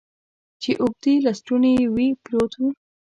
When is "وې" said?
1.95-2.07